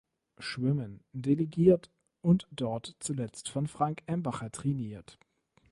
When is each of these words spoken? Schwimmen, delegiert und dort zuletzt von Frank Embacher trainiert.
Schwimmen, 0.39 1.03
delegiert 1.13 1.91
und 2.23 2.47
dort 2.49 2.95
zuletzt 2.97 3.49
von 3.49 3.67
Frank 3.67 4.01
Embacher 4.07 4.51
trainiert. 4.51 5.19